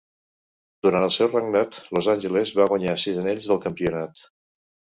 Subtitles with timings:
[0.87, 4.27] Durant el seu regnat, Los Angeles va guanyar sis anells del campionat.